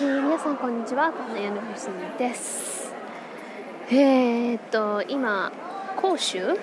[0.00, 2.92] ー、皆さんこんにちは、この屋根娘です。
[3.90, 5.50] えー、っと、今、
[5.96, 6.56] 甲州？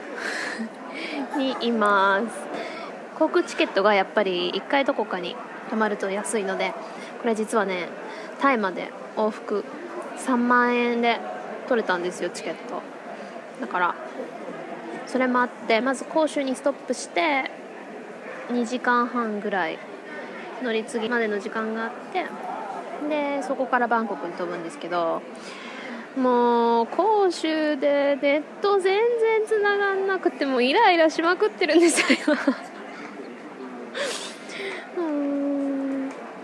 [1.36, 2.28] にいます。
[3.20, 5.36] 航空チケットがやっぱり1回どこかに
[5.70, 6.74] 泊まると安いので、
[7.22, 7.90] これ実はね、
[8.40, 9.66] タイまで往復
[10.26, 11.20] 3万円で
[11.68, 12.82] 取れたんですよ、チケット。
[13.60, 13.96] だから、
[15.08, 17.52] それもあって、まず甲州にストップして、
[18.48, 19.78] 2時間半ぐらい
[20.64, 22.26] 乗り継ぎまでの時間があって
[23.10, 25.22] でそこからバンコクに飛ぶんですけど
[26.18, 32.34] もう杭州でネット全然つながんなくてもうイライラしまくってるんですよ今。
[34.98, 35.56] うーん。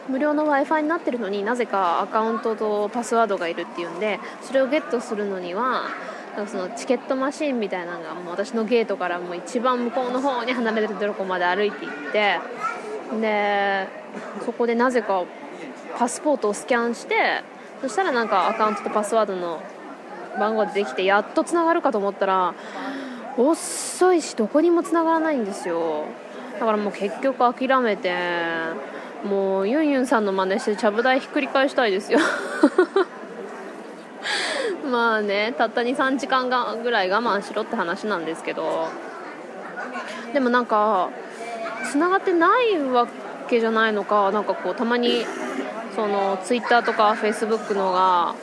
[0.09, 5.83] 無料の w i f i になってるのになぜかアカウントとパスワードがいるっていうんでそれをゲットするのには
[6.35, 12.39] なんかそのチケットマシーンみたいなのがもう私のゲートからもう一番向こうの方に離れてるとこまで歩いて行って
[13.21, 13.87] で
[14.45, 15.23] そこでなぜか
[15.97, 17.43] パスポートをスキャンして
[17.81, 19.61] そしたらなんかアカウントとパスワードの
[20.39, 22.53] 番号でできてやっとつながるかと思ったら
[23.37, 26.05] 遅いしどこにもつながらないんですよ。
[26.59, 28.13] だからもう結局諦めて
[29.23, 32.19] もうユンユンさんの真似してちゃぶ台ひっくり返したいですよ。
[34.91, 38.89] まあねたった23時間がぐらい我慢しろって話なんですけど。
[40.33, 41.09] でもなんか
[41.89, 43.07] つながってないわ
[43.49, 45.25] けじゃないのかなかこうたまに
[46.01, 48.33] そのツイッターとかフェイスブックのが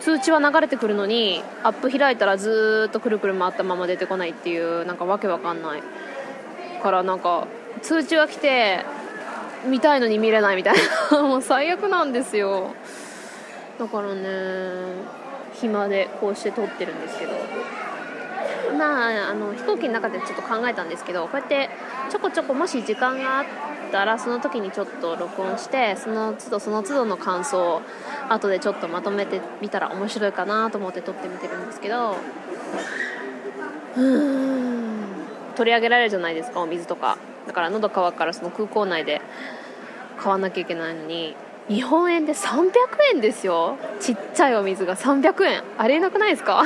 [0.00, 5.82] 通知は流れてくるのにアップ開いたらずっとくるくる回ったまま出てこないっていうなんかわけわかんない。
[6.82, 7.46] からなんか
[7.80, 8.84] 通知は来て
[9.66, 10.74] 見たいのに見れないみたい
[11.10, 11.22] な。
[11.24, 12.74] もう最悪なんですよ。
[13.78, 14.28] だからね
[15.54, 17.32] 暇でこうして撮ってるんですけど。
[18.74, 21.70] まああの飛行機の中でちょっと考えたんですけどこうやって
[22.10, 23.44] ちょこちょこもし時間があっ
[23.92, 27.82] たらその時にちょっと録音してその都度その都度の感想を
[28.28, 32.16] 後でちょっとまとめてみたら面白いかなと思って撮ってみてるんですけど
[33.96, 34.94] うん
[35.54, 37.16] 取り上げられるじゃないですかお水とか。
[37.46, 39.20] だから喉乾くからその空港内で
[40.18, 41.36] 買わなきゃいけないのに
[41.68, 42.70] 日本円で300
[43.14, 43.76] 円ですよ。
[44.00, 45.62] ちっちゃいお水が300円。
[45.78, 46.64] ありえなくないですか？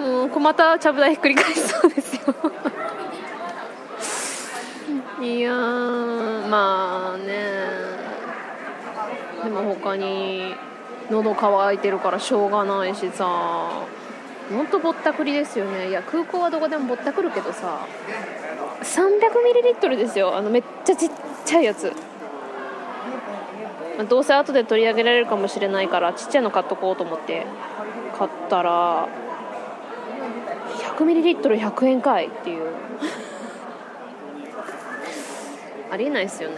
[0.00, 2.34] もうまたちゃぶ台ひっくり返しそうですよ。
[5.20, 7.34] いやまあね。
[9.44, 10.54] でも他に
[11.10, 13.26] 喉乾いてるからしょうがないしさ。
[14.50, 15.90] ほんとぼったくりですよね。
[15.90, 17.80] いや空港はどこでもぼったくるけどさ。
[18.82, 20.34] 300ml ですよ。
[20.34, 21.10] あのめっちゃちっ
[21.44, 21.92] ちゃいやつ。
[24.08, 27.46] どうせ後で取り上げられるかもしれないからちっちゃいの買っとこうと思って
[28.16, 29.08] 買ったら
[31.04, 32.72] 100ml100 円かいっていう。
[35.90, 36.56] ありえないですよね。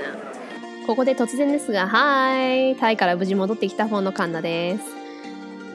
[0.87, 2.77] ここで突然ですがはい。
[2.77, 4.85] タイから無事戻ってきた方のカンナです。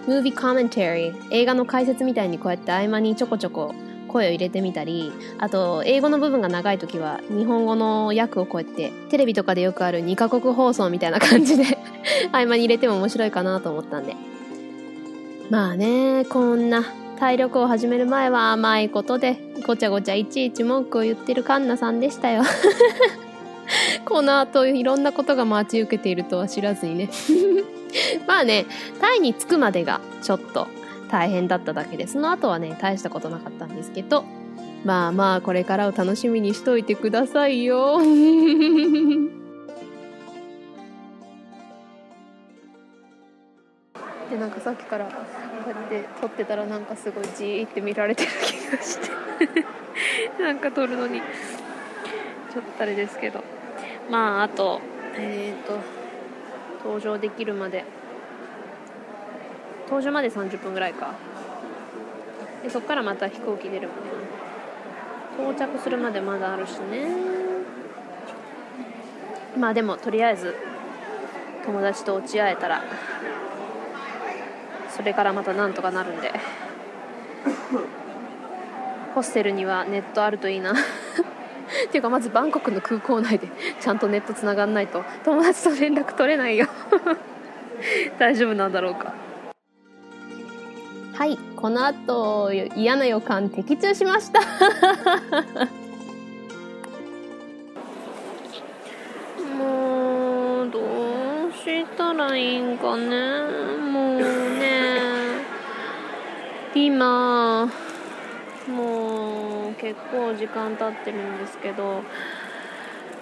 [0.07, 3.75] ムービーコメンタリー映画の解説みたいにこうやって合間にちょこちょこ
[4.07, 11.77] 声を入れてみたりあと英語の部分が長い時は日本語の訳をこうやってテレビとかでよくある2カ国放送みたいな感じで
[12.31, 14.15] 合間に入れても面白いかなと思ったんで。
[15.49, 16.85] まあねこんな
[17.19, 22.43] 体力を始める前は甘いことでごちゃごちゃいちいち文句を言ってるカンナさんでしたよ。
[24.05, 27.09] この後いろんなことが待ち受けているとは知らずにね。
[28.27, 28.65] まあね
[29.01, 30.67] タイに着くまでがちょっと
[31.11, 34.23] 大変だっただけでその後はね大したことなかったんですけど
[34.85, 37.99] まあまあこれからを楽しみにしといてくださいよ。
[44.29, 45.09] でなんかさっきから
[45.67, 49.09] こうやって撮ってたらなんかすごいじーって見られてる気がして。
[50.41, 53.43] なんか撮るのにちょっとあれですけど。
[54.09, 54.79] まああと
[55.15, 55.79] えっ、と
[56.85, 57.83] 登場できるまで。
[59.87, 61.11] 登場まで30分ぐらいか。
[62.63, 65.51] でそっからまた飛行機出るまで。
[65.53, 67.07] 到着するまでまだあるしね。
[69.57, 70.55] まあでもとりあえず
[71.65, 72.83] 友達と落ち合えたら
[74.97, 76.33] それからまたなんとかなるんで。
[79.13, 80.73] ホステルにはネットあるといいな。
[80.73, 80.75] っ
[81.91, 83.47] ていうかまずバンコクの空港内で
[83.79, 85.03] ちゃんとネットつながんないと。
[85.23, 86.67] 友達と連絡取れないよ。
[88.17, 89.13] 大丈夫なんだろうか。
[91.13, 94.39] はいこの後嫌な予感的中しました。
[99.57, 100.79] もうど
[101.49, 103.67] うしたらいいんかね。
[103.91, 104.06] もうね
[106.85, 107.65] 今
[108.69, 112.03] もう結構時間経ってるんですけど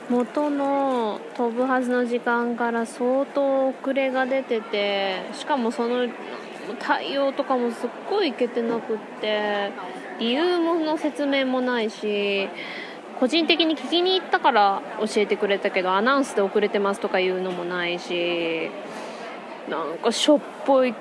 [0.09, 6.07] 元の飛ぶはずの時間から相当遅れが出ててしかもその
[6.79, 9.71] 対応とかもすっごいいけてなくって
[10.19, 12.49] 理由もの説明もないし
[13.19, 18.69] 個人的に聞きに行ったから教えてくれたけどアナウンスで遅れてますとかいうのもないし
[19.69, 20.93] なんかしょっぽい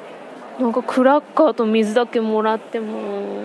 [0.59, 3.45] なんかクラッカーと水だけもらっても。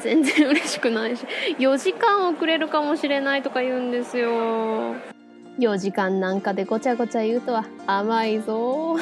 [0.00, 1.26] 全然嬉しくないし。
[1.58, 4.94] 4時間遅れるかもしれないとか言うんですよ。
[5.58, 8.96] 4時間なんかでごちゃごちゃ言うとは甘いぞ。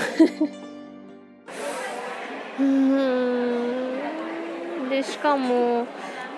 [2.59, 2.65] うー
[4.87, 4.91] ん。
[4.91, 5.87] でしかも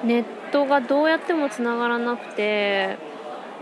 [0.04, 2.98] ネットがどうやってもつながらなくて。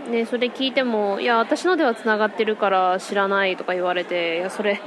[0.09, 4.81] ね、それ聞いても「いや私のではつながってるから知らない」とか言われて「いやそれ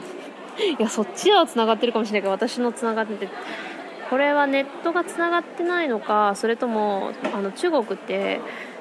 [0.79, 3.29] いやそっちはつながってるかもしれないけど私のつながってて
[4.11, 8.41] これはネットがつながってないのかそれともあの中国って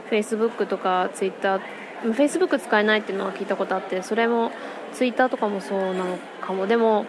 [0.10, 1.62] フェイスブックとかツイッター
[2.04, 4.52] フェイスブック使えないっていうのは聞いたことあってそれも
[4.92, 6.68] ツイッターとかもそうなのかも。
[6.68, 7.06] でも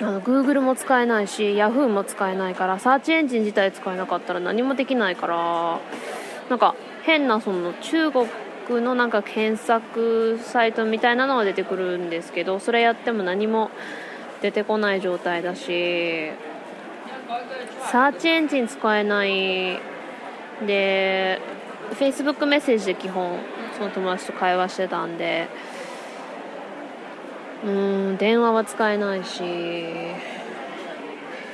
[0.00, 5.80] あの Google も使えないし Yahoo も使えないからサーチエンジン自体使えなかったら何もできないから
[6.48, 8.26] なんか変なその中国
[8.70, 13.70] のなんか検索サイトみたいなのが出てくるんですけどそれやっても何も
[14.40, 16.30] 出てこない状態だし
[17.90, 19.80] サーチエンジン使えない。
[20.66, 21.40] で
[21.94, 23.38] Facebook メッセージで基本
[23.76, 25.48] その友達と会話してたんで
[27.64, 29.42] うん電話は使えないし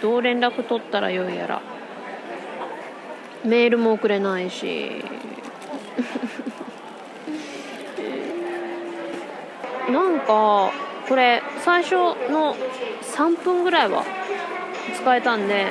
[0.02, 1.62] どう連絡取ったらよいやら。
[3.44, 5.04] メールも送れないし。
[9.92, 10.70] なんか
[11.08, 11.94] これ最初
[12.30, 12.54] の
[13.02, 14.04] 3分ぐらいは
[14.94, 15.66] 使えたんで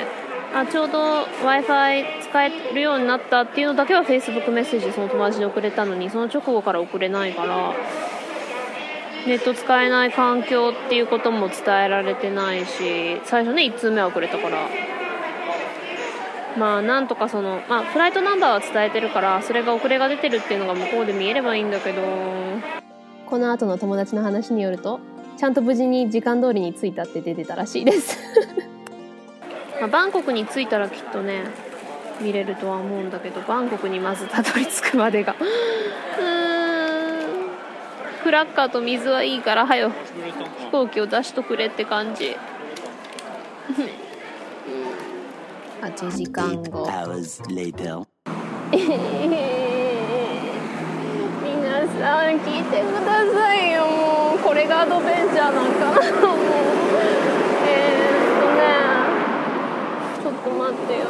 [0.54, 7.74] あちょうど w i f i 使えるようになったっていうのだけは Facebook メッセージその友達に送れたのにその直後から送れないから
[9.26, 14.68] ネット使えない環境っていうことも伝えられてないし最初ね1通目は遅れたから。
[16.56, 22.77] まあなんとかその、まあ、フライトナンバーは伝えてるからそれが遅れが出てるっていうのが向こうで見えればいいんだけど。
[23.28, 25.00] この後の友達の話によると
[25.36, 28.18] ちゃんと無事に時間通りに着いたって出てたらしいです。
[29.80, 31.44] まあ、バンコクに着いたらきっとね
[32.20, 35.36] 見れるとは思うんだけどバンコクにまずたどり着くまでが。
[35.38, 37.48] うーん。
[38.24, 39.92] クラッカーと水はいいからはよ
[40.58, 42.36] 飛行機を出しとくれって感じ。
[45.80, 46.84] 8時間後。
[46.86, 48.02] Hours later.
[52.44, 56.38] 聞いてくださいよもうこれがアドベンチャーなんかなもう
[57.66, 58.62] えー、っとね
[60.22, 61.06] ちょっと待ってよ。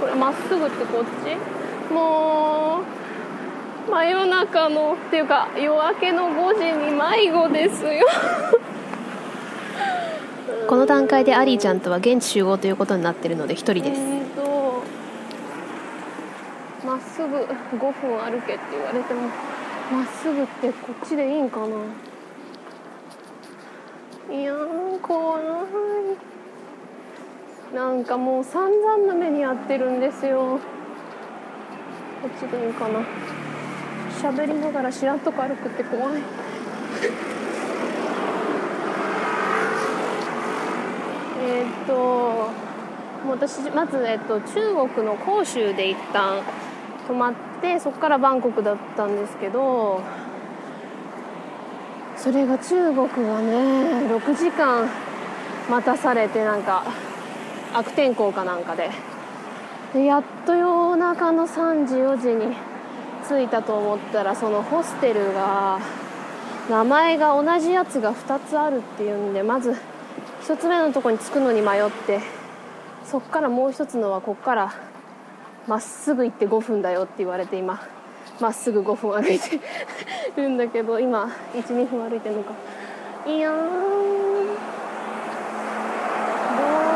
[0.00, 1.92] これまっすぐってこっち？
[1.92, 2.80] も
[3.86, 8.06] う真夜中のっていうか夜明けの5時に迷子ですよ。
[10.68, 14.00] この段階でアリーちゃんとは現地集合ということになってるので1人です。
[14.00, 14.21] えー
[17.14, 17.46] すぐ5
[17.78, 19.22] 分歩けって言われても
[19.90, 21.66] まっすぐってこっちでいいんかな？
[24.34, 25.42] いやー怖い。
[27.74, 30.58] なんかもう散々な目に遭ってるんですよ。
[32.22, 33.00] こっちでいいかな？
[34.20, 36.22] 喋りながら知らんとこ歩くって怖い。
[41.44, 42.50] えっと
[43.28, 46.42] 私まず、えっと、中国の広州で一旦
[47.12, 50.00] 泊まってそこからバンコクだったんですけど
[52.16, 54.88] それが中国がね6時間
[55.68, 56.84] 待たされてなんか
[57.74, 58.90] 悪天候かなんかで。
[59.92, 62.56] でやっと夜中の3時4時に
[63.28, 65.78] 着いたと思ったらそのホステルが
[66.70, 69.76] 名前が同じやつが2つあるっていうんでまず
[70.44, 72.20] 1つ目のとこに着くのに迷って
[73.04, 74.91] そっからもう1つのはこっから
[75.68, 77.80] まっすぐ行って5分だよって言われて今
[78.40, 79.60] まっすぐ5分歩いて
[80.36, 82.52] るんだけど今12分歩いてるのか。
[83.26, 83.54] いやー。
[83.54, 83.62] どう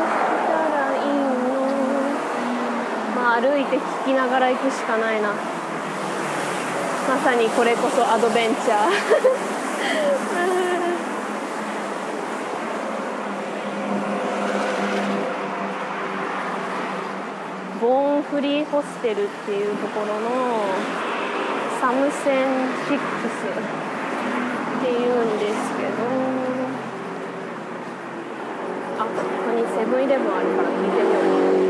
[0.01, 1.11] したらいいの？
[3.15, 5.29] まあ歩いて聞きながら行くしかないな。
[7.07, 8.89] まさにこれこそアドベンチャー
[17.81, 20.61] ボーンフリーホステルっていうところの
[21.81, 22.45] サムセン
[22.85, 23.57] シックスっ
[24.83, 25.89] ていうんですけど
[28.99, 29.09] あこ
[29.43, 31.67] こにセブンイレブンあるから聞いてみよう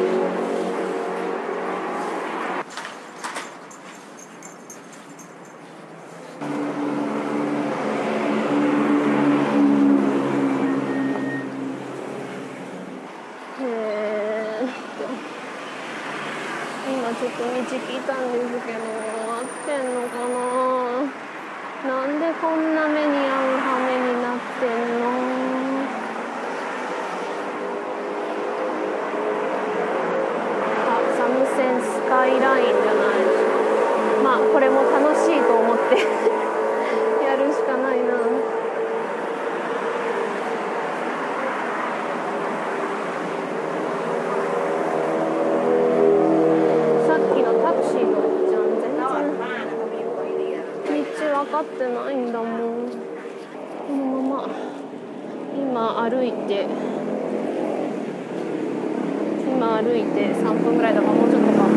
[17.88, 18.80] 聞いたんですけど
[19.32, 20.36] 合ってんのかな
[21.88, 24.70] なんでこんな目に遭う羽目になってん
[25.00, 25.08] の
[30.86, 33.56] あサムセンスカイラインじゃないですか
[34.24, 35.96] まあこれも楽しいと思って
[37.24, 38.18] やるしかないな
[47.08, 49.08] さっきのタクシーのおっちゃん全然
[50.88, 52.90] 道分かってないんだもん
[53.88, 54.50] このまま
[55.56, 56.66] 今歩いて
[59.48, 61.68] 今歩いて3分ぐらいだからもうちょっとか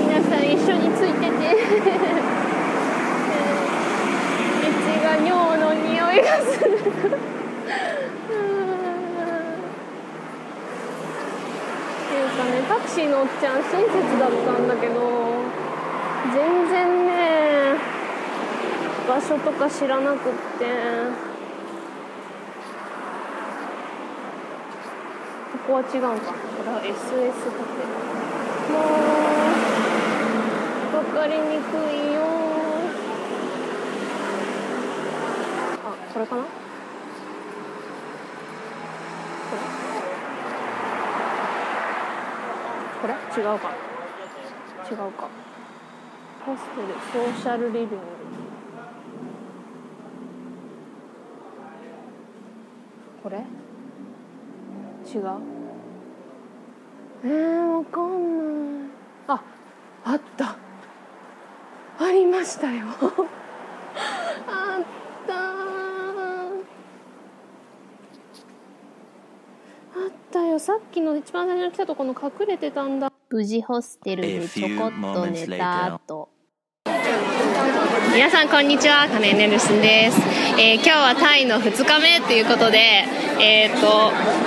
[0.00, 1.32] 皆さん一緒についてて
[4.60, 4.70] 道
[5.02, 6.94] が尿の匂いがするって
[12.14, 14.94] いうかねタクシーのおっちゃん親切だったんだけど
[16.32, 17.12] 全然ね
[19.08, 20.64] 場所とか知らなくって。
[25.66, 26.26] ここは違うんか。
[26.26, 27.88] これは SS ホテル。
[28.70, 28.76] も
[31.00, 32.20] う分かりにくいよ。
[35.84, 36.48] あこれかなこ
[43.06, 43.72] れこれ違うか。
[44.88, 45.28] 違うか。
[46.46, 47.96] ホステルソーシャルリビング。
[53.22, 53.38] これ？
[53.38, 53.40] 違
[55.18, 55.22] う？
[57.24, 58.90] えー、わかんない。
[59.28, 59.42] あ
[60.04, 60.56] あった。
[61.98, 62.84] ありましたよ。
[64.46, 64.84] あっ
[65.26, 65.38] たあ
[70.06, 70.58] ったよ。
[70.58, 73.10] さっきの一番最初に来たとこの隠れてたんだ。
[73.34, 76.28] 無事ホステルでちょこっと寝た後。
[78.14, 80.20] 皆さんこんにちは金井ねるすんです、
[80.56, 82.78] えー今日はタイの2日目ということで
[83.40, 83.86] えっ、と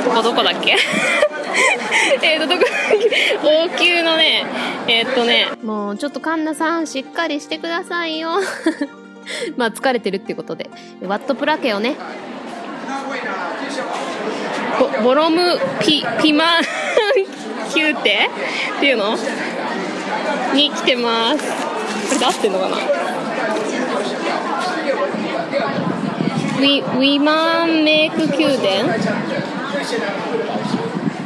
[0.09, 0.77] ここどこだっけ？
[2.23, 3.37] えっとどこだっけ？
[3.45, 4.45] 王宮のね
[4.87, 8.35] えっ、とねもうちょっとカンナさんしっかりしてくださいよ。
[9.57, 10.69] まあ疲れてるっていうことで
[11.01, 11.95] ワットプラ家をね
[14.79, 16.45] ボボロムピピマ
[17.75, 18.29] 宮廷
[18.77, 19.15] っていうの
[20.53, 21.43] に来てます。
[22.07, 22.77] これで合ってんのかな？
[26.57, 28.97] ウィウィマンメイク宮殿っ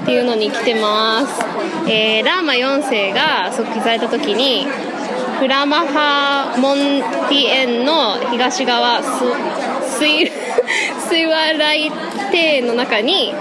[0.05, 1.41] ていうのに来てます、
[1.89, 4.65] えーラーマ4世が即位された時に
[5.39, 6.77] フラマハモン
[7.29, 9.07] ティエンの東側ス
[9.97, 10.29] スイ
[11.07, 11.89] スイワライ
[12.31, 13.33] 邸の中に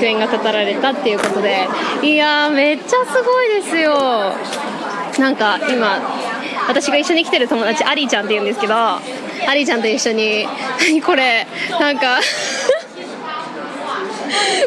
[0.00, 1.66] 宮殿が建たられたっていうことで
[2.02, 4.32] いやーめっちゃすごいですよ。
[5.18, 5.98] なんか今
[6.68, 9.00] 私が一緒に来てる友達アリーちゃんって言うんですけどア
[9.54, 10.46] リーちゃんと一緒に
[10.80, 11.46] 何 これ
[11.80, 12.20] なんか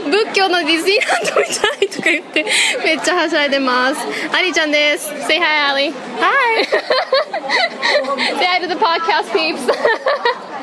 [0.10, 2.46] 仏教のディズニーランドみたいとか言って
[2.84, 4.02] めっちゃはしゃいでます。
[4.36, 5.08] アリちゃんです。
[5.28, 5.94] Say hi Ali.
[6.20, 6.66] Hi.
[8.40, 9.62] Say hi to the podcast peeps.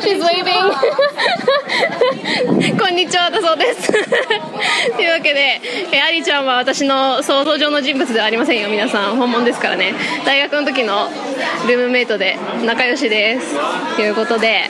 [0.00, 0.70] She's leaving
[2.78, 3.90] こんにちはだそうです。
[4.96, 5.60] というわけで
[5.92, 9.16] えアリちゃんは私の想像上の人物ではありませんよ皆さん。
[9.16, 9.94] 本物ですからね。
[10.26, 11.08] 大学の時の
[11.66, 13.56] ルームメイトで仲良しです。
[13.96, 14.68] ということで。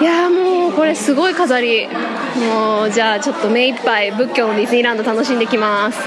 [0.00, 1.88] いやーもうこれすごい飾り。
[2.32, 5.98] もうじゃあちょっと目いっぱい仏教のディズニーランド楽しんできます。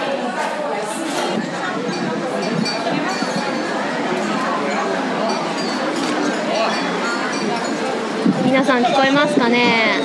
[8.43, 9.99] 皆さん聞こえますかね？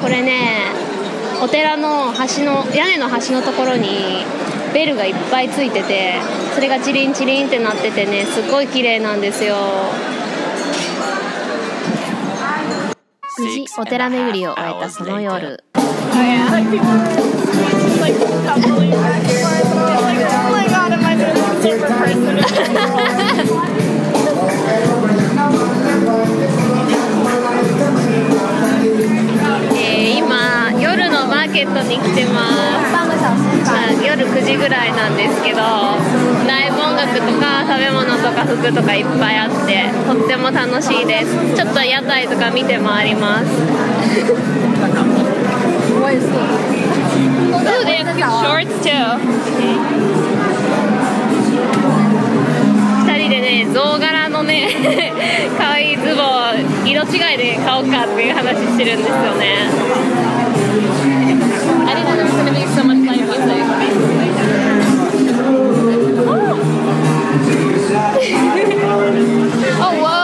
[0.00, 0.70] これね
[1.42, 4.24] お寺の橋の屋根の橋のところに
[4.72, 6.20] ベルがいっぱいついてて
[6.54, 9.56] それがチリンチリンってなっててねすごい綺麗なんですよ。
[13.38, 15.62] 無事お寺巡りを終えたその夜。
[29.76, 32.87] えー今夜のマーケットに来てます、
[34.02, 41.34] 夜9時ぐらいなんですけどライブ音楽とか食べ物とか服とかいっぱいあってとっても楽しいです。
[41.56, 43.46] ちょっと屋台とか見て回ります。
[47.68, 49.18] Ooh, they have cute shorts too.
[53.04, 54.68] 二人でね象柄のね
[55.58, 59.56] 可愛いズボン色違いで買おうかっていう話してるんですよね
[69.80, 70.17] oh, wow.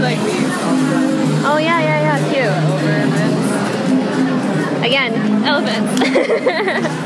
[0.00, 0.96] like these also.
[1.46, 2.56] Oh yeah, yeah, yeah, cute.
[4.84, 5.12] Again,
[5.44, 6.00] elephants.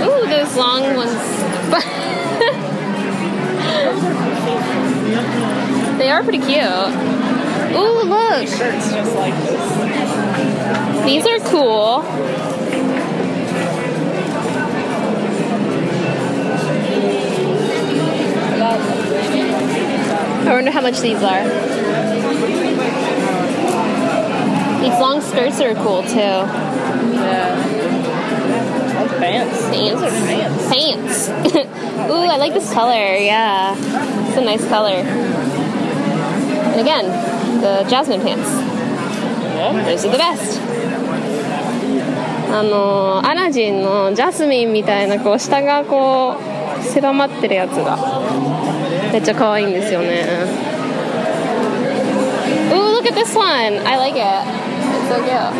[0.00, 1.10] Ooh, those long ones.
[5.98, 6.94] they are pretty cute.
[7.74, 8.46] Ooh, look.
[11.04, 12.04] These are cool.
[18.60, 19.49] Thank you.
[20.47, 21.43] I wonder how much these are.
[24.81, 26.19] These long skirts are cool too.
[26.19, 27.55] Yeah.
[28.95, 29.69] Like pants.
[29.69, 30.01] Pants.
[30.01, 30.67] Those are pants.
[30.69, 31.29] Pants.
[32.11, 33.17] Ooh, I like this color.
[33.17, 33.75] Yeah,
[34.27, 35.01] it's a nice color.
[36.71, 37.05] And again,
[37.61, 38.49] the jasmine pants.
[39.55, 39.73] Yeah.
[39.85, 40.61] Those are the best.
[42.57, 46.37] あのアラジンのジャスミンみたいなこう下がこ
[46.79, 47.97] う狭まってるやつが
[49.11, 50.25] めっちゃ可愛いんですよね
[52.71, 53.77] Ooh, look at this one!
[53.85, 54.43] I like it.
[54.95, 55.53] It's so cute.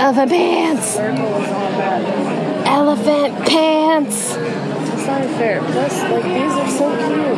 [0.00, 0.86] Elephant pants!
[0.94, 2.66] Circle is all bad.
[2.66, 4.36] Elephant pants!
[4.36, 5.60] It's not fair.
[5.60, 7.36] Plus, like, these are so cute.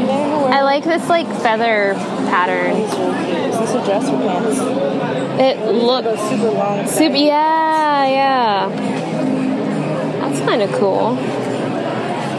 [0.00, 1.94] You never wear I like this like feather
[2.30, 2.74] pattern.
[2.74, 3.38] these really cute.
[3.50, 4.58] Is this a dress or pants?
[5.40, 6.86] It look Those super long.
[6.86, 8.68] super yeah, yeah.
[10.20, 11.16] That's kind of cool.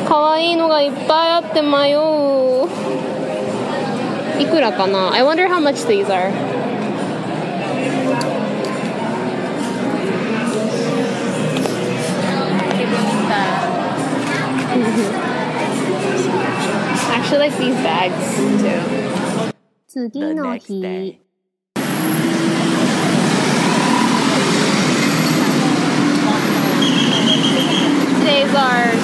[0.09, 2.67] 可愛いのがいっぱいあって迷う。
[4.41, 6.31] いくらかな I wonder how much these are.
[17.11, 18.13] Actually like these bags
[18.61, 19.05] too.
[19.87, 21.21] 次の日。
[28.19, 28.98] Today's our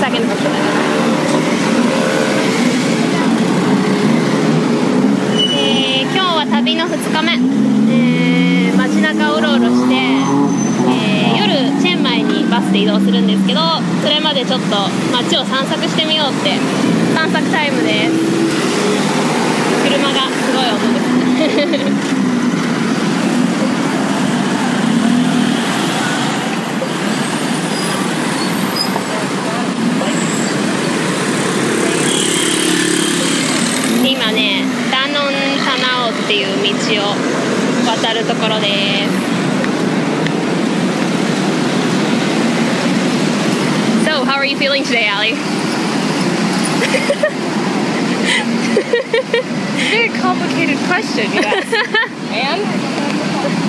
[0.00, 0.60] second official day.
[5.42, 7.32] えー今日は旅の2日目、
[7.92, 13.60] えー街中をうろうろして、えー夜チェンマイにバスで移動するんですけど
[14.02, 14.66] それまでちょっと
[15.12, 16.58] 街を散策してみようって
[17.14, 18.12] 散策タイムです
[19.84, 22.19] 車がすごい音ですね
[36.39, 37.15] いう道を
[37.87, 38.67] 渡るところで
[39.07, 39.35] す
[44.05, 45.33] So, how are you feeling today, Allie?
[49.89, 51.67] Very complicated question, you ask.
[52.31, 52.61] and?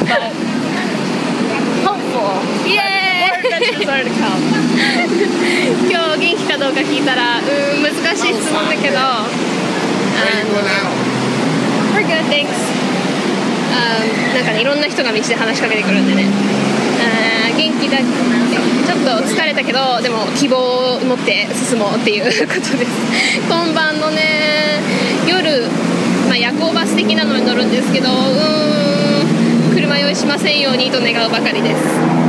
[0.06, 0.32] But
[1.82, 2.30] hopeful.
[3.26, 4.42] More adventures are to come.
[5.90, 9.26] 今日元気かどうか聞いたらうーん難しい質問だけどあの
[12.01, 12.49] We're good, thanks.
[13.73, 16.25] あーなんかねいろんな人が道で話しかけてくるんでね。
[16.97, 20.57] あ元気だちょっと疲れたけどでも希望
[20.95, 22.91] を持って進もうっていう ことです。
[23.47, 24.81] 今晩のね
[25.27, 25.67] 夜、
[26.27, 32.21] まあ、夜行バス的なのに乗るんですけどうん車用意しませんようにと願うばかりです。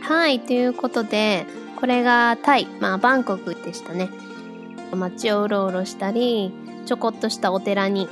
[0.00, 1.44] はい、ということで、
[1.78, 4.10] これがタイ、まあバンコクでしたね。
[4.92, 6.52] 街をうろうろしたり、
[6.86, 8.08] ちょこっとしたお寺に。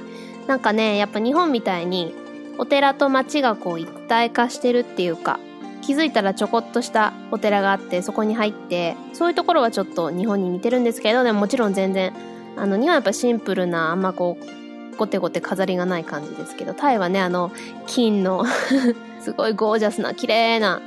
[0.47, 2.15] なんかね、やっぱ日本みたいに、
[2.59, 5.41] お寺と街がこう一体化してるっていうか、
[5.83, 12.13] 気づいたらちょこっとしたお寺があって、そこに入って、そういうところはちょっと日本に似てるんですけど、でももちろん全然、
[12.57, 17.51] あの、日本はやっぱシンプルな、あんまこう、ゴテゴテ飾りがない感じですけど、タイはね、あの、
[17.87, 18.45] 金の、
[19.21, 20.81] すごいゴージャスな、綺麗な、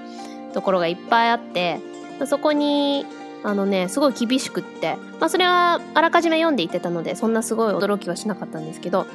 [0.54, 1.82] ところがいっぱいあって、
[2.28, 3.06] そこに、
[3.44, 9.08] あのね、すごい厳しくって、まあそれはあらかじめ読んでいってたので、そんなすごい驚きはしなかったんですけど、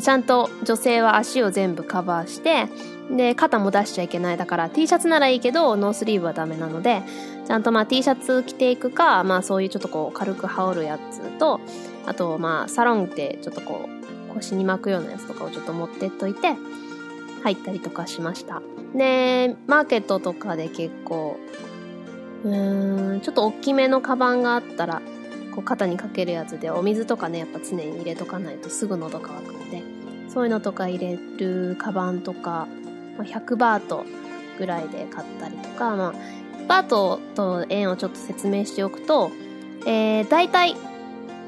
[0.00, 2.68] ちゃんと女性は足を全部カバーして、
[3.10, 4.36] で、肩も出しちゃいけない。
[4.36, 7.02] だから T シャツならいいけど、ノースリーブはダメなので、
[7.46, 11.60] ちゃんとまあ T シャツ着ていくか、まあそういうちょっとこう軽く羽織るやつと、
[12.06, 13.88] あとまあサロンってちょっとこ
[14.30, 16.54] う腰に巻くようなやつとかをちょっと持ってっといて、
[17.42, 18.60] 入ったりとかしました。
[18.94, 21.36] で、マーケットとかで結構、
[22.46, 25.02] うん、ちょっと大きめのカバンがあったら、
[25.54, 29.82] こう肩にかけるやつで、お水とかね、やっぱ常に入れとかないとすぐ喉乾くので、
[30.28, 32.68] そういうのとか入れるカバンとか、
[33.18, 34.04] まあ、100バート
[34.58, 36.14] ぐらいで買ったりとか、まあ、
[36.68, 39.30] バートと円をちょっと説明しておくと、
[39.86, 40.76] えー、大体、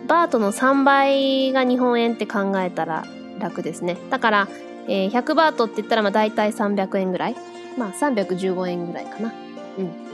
[0.06, 3.04] バートの3倍が日本円って考えたら
[3.38, 3.98] 楽ですね。
[4.10, 4.48] だから、
[4.88, 7.36] えー100バートって言ったらまあ大体300円ぐらい。
[7.76, 9.32] まあ315円ぐらいかな。
[9.78, 10.07] うん。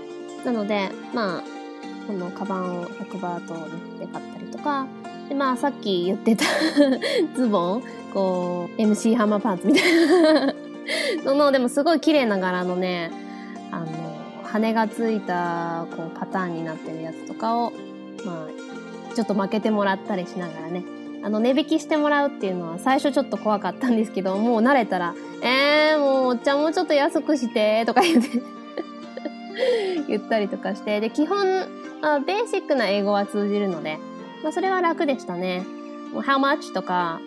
[0.45, 1.43] なので、まあ、
[2.07, 3.55] このカバンを100バート
[3.99, 4.87] で買ったりとか、
[5.29, 6.45] で、まあさっき言ってた
[7.35, 10.55] ズボン、こう、MC ハンマーパンツみたいな
[11.25, 13.11] のの、でもすごい綺麗な柄のね、
[13.71, 13.87] あの、
[14.45, 17.73] 羽がついた、こう、パターンになってるやつとかを、
[18.25, 18.49] ま
[19.11, 20.85] あ、ちょっと負けてもらったりしながらね、
[21.23, 28.43] あの、値引きしてもらうっていうのは最初ちょっと怖かったんですけど、もう慣れたら、えー、もう、おっちゃんもうちょっと安くして、とか言って
[30.09, 31.39] 言ったりとかして、で、基本、
[32.03, 33.99] あベーシックな英語は通じるので、
[34.43, 35.65] まあ、それは楽でしたね。
[36.13, 37.21] もう how much とか、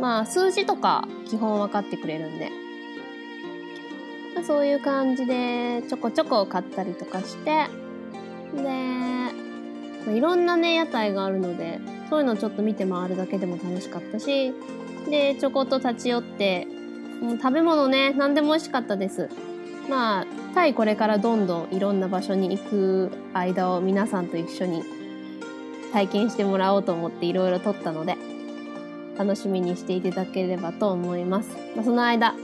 [0.00, 2.50] まあ、数字とか基本分かってくれるんで。
[4.34, 7.66] まあ、そういう感じで、ちょこちょこ買ったりとかして、
[8.54, 9.30] で、ま
[10.08, 14.52] あ、いろんなね、屋台があるので、そういうのちょっと見て回るだけでも楽しかったし、
[15.08, 16.66] で、ちょこっと立ち寄って、
[17.20, 19.30] もう食べ物ね、何でも美味しかったです。
[19.88, 24.82] まあ、タイこれからどんどんいろんな場所に行く間を皆さんと一緒に
[25.92, 28.16] 体験してもらおうと思っていろいろ撮ったので、
[29.16, 31.50] 楽しみにしていただければと思います。
[31.74, 32.34] まあ、その間、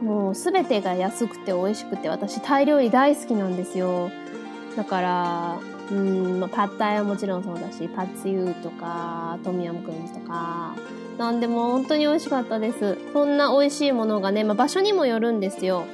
[0.00, 4.10] もうすべてが安くて美味しくて、私タイ料理大好きなんですよ。
[4.76, 5.58] だから、
[5.90, 10.74] うん、ま、パッタイはもちろんそうだし、パッツユーとか、トミヤムクンズとか、
[11.18, 12.98] なんでも本当に美味しかったです。
[13.12, 15.86] そんな美味しいものがね、まあ、場所にもよるんですよ。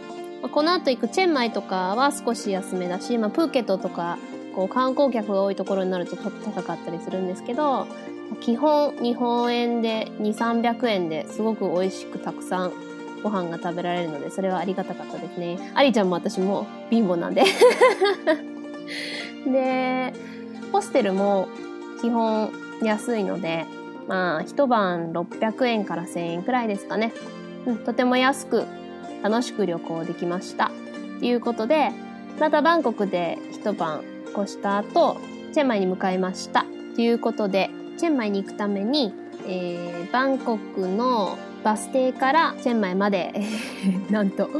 [0.43, 4.19] まあ、この後行くチェンマイとかは少し安めだし、まあ、プーケットとか、
[4.55, 6.31] こう観光客が多いところになると高
[6.63, 7.87] かったりするんですけど、
[8.41, 12.73] 基本日本円で2、300円ですごく美味しくたくさん
[13.23, 15.59] ご飯が食べられるので、それはありがたかったですね。
[15.75, 17.45] ありちゃんも私も貧乏なんで
[19.47, 20.13] で、
[20.73, 21.49] ホステルも
[22.01, 22.51] 基本
[22.83, 23.67] 安いので、
[24.09, 27.13] まあ、一晩600円から1000円くらいですかね。
[27.67, 28.65] うん、とても安く
[29.23, 30.71] 楽しく旅行できました。
[31.21, 31.91] ということで、
[32.41, 34.03] またバンコクで一晩
[34.37, 35.19] 越した後、
[35.53, 36.65] チェンマイに向かいました。
[36.97, 39.15] ということで、チェンマイに行くために、
[39.47, 43.33] えー、バンコクのバス停からチェンマイまで
[44.11, 44.51] なんと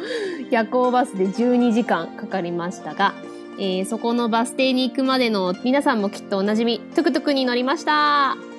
[0.51, 3.15] 夜行バスで12時間かかりましたが、
[3.59, 8.52] えー、そこのバス停に行くまでの皆さんもきっとおなじみ、トゥクトゥクに乗りました。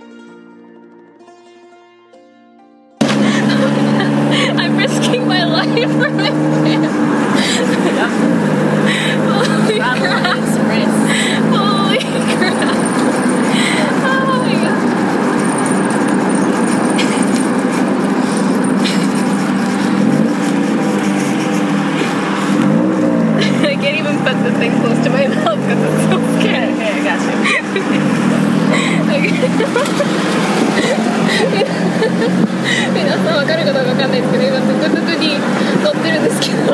[5.65, 6.85] Risking my life for my friend.
[9.27, 9.93] Holy crap.
[11.53, 11.99] Holy
[12.35, 12.75] crap.
[14.05, 14.79] Oh my god.
[23.65, 26.12] I can't even put the thing close to my mouth because it's
[33.53, 35.37] 皆さんわかるかどうかわかんないですけど今トゥクトゥクに
[35.83, 36.73] 乗ってるんですけど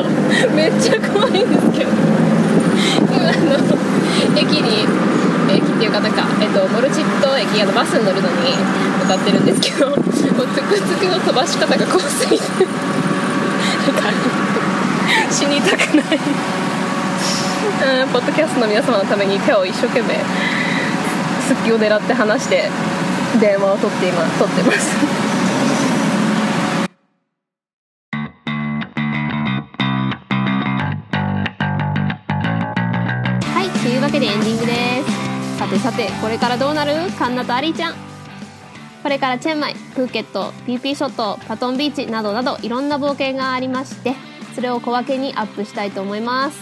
[0.56, 1.90] めっちゃ怖いんですけど。
[3.10, 3.80] 今あの
[4.36, 4.88] 駅に
[5.52, 8.56] 駅っていうかなんか、えっと、モルチット駅あのバスに乗るのに
[9.02, 10.14] 向かってるんですけどもうトゥ
[10.68, 12.42] クトゥクの飛ばし方が怖すぎて
[15.30, 16.18] 死にたくない。
[17.80, 20.14] うんポッドキャストの皆様のために手を一生懸命
[21.48, 22.68] 隙を狙って話して
[23.40, 25.19] 電話を取って今取ってます。
[35.70, 36.92] てさてこれからどうなる？
[37.16, 37.94] カンナとアリーちゃん。
[39.04, 44.14] これからチェンマイ、プーケット、PP 諸島、パトンビーチなどなどいろんな冒険がありまして
[44.54, 46.60] それを小分けにアップしたいと思います。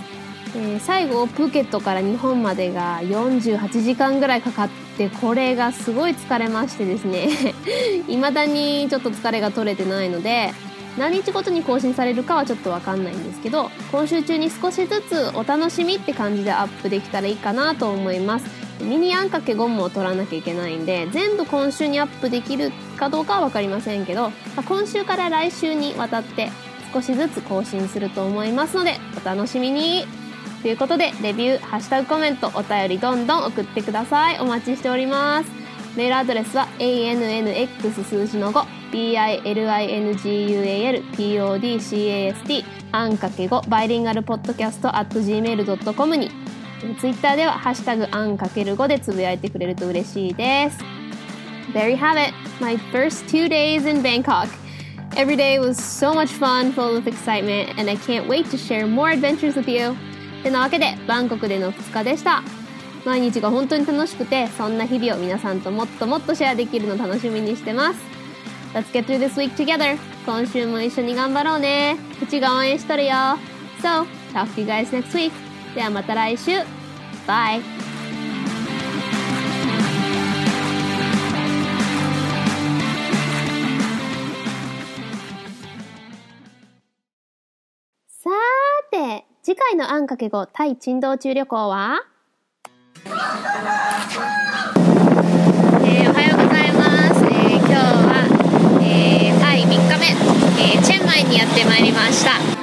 [0.54, 4.68] えー、最後プーケットから日本までが48時間ぐらいかかっ
[4.98, 7.28] てこれがすごい疲れましてですね。
[8.08, 10.52] 未だにちょっと疲れが取れてないので
[10.98, 18.67] 何日ごとに更新されるかはちょっとわかんないんですけど今週中に少しずつお楽しみって感じでアップできたらいいかなと思います。
[18.80, 24.30] ミニあんかけゴムを取らなきゃいけないんで全部今週にアップできるかどうかは分かりませんけど
[24.66, 26.50] 今週から来週にわたって
[26.92, 30.06] 少しずつ更新すると思いますのでお楽しみに
[30.62, 34.40] ということで、レビュー、ハッシュタグコメント、お便りどんどん送ってください。
[34.40, 35.50] お待ちしております。
[35.96, 40.12] メールアドレスは ANNX 数字の5、BILINGUAL
[41.12, 46.30] PODCAST あんかけ5バイリンガルポッドキャスト at gmail.com に
[47.00, 50.78] ツイッターではハッシュタグあんかける5でつぶやいてくれると嬉しいです。
[51.72, 54.48] There you have it, my first two days in Bangkok.
[55.16, 58.86] Every day was so much fun, full of excitement, and I can't wait to share
[58.86, 59.96] more adventures with you.
[60.42, 62.42] てなわけでバンコクでの2日でした
[63.04, 68.00] 毎日が本当に楽しくてそんな日々を皆さんともっともっとシェアできるの楽しみにしてます
[68.74, 73.12] Let's get through this week together 今週も一緒に頑張ろうね口が応援しとるよ
[73.80, 75.47] So, talk to you guys next week
[75.78, 76.50] ではまた来週
[77.24, 77.62] Bye!
[88.08, 88.32] さー
[88.90, 92.00] て、次回のあんかけ語タイ珍道中旅行は？
[93.04, 93.12] えー
[96.10, 97.24] おはようございます。
[97.24, 98.26] えー今日は、
[98.82, 100.06] えータイ3日目、
[100.60, 102.57] えーチェンマイにやってまいりました。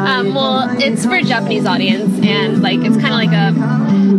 [0.00, 3.52] Um, well, it's for a Japanese audience, and like it's kind of like a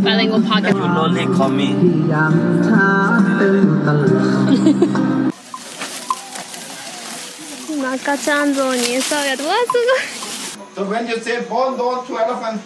[0.04, 0.76] bilingual podcast.
[0.76, 1.76] You lonely call me
[7.70, 12.62] 今赤ちゃん像に餌をやって、わあす So when you say bone down to elephant,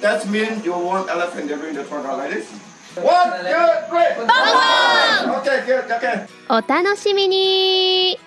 [0.00, 2.46] that means you want elephant during the tour like this.
[2.96, 3.54] One, two,
[3.88, 4.14] three.
[5.40, 6.26] Okay, good, okay.
[6.48, 8.18] ごいお楽しみに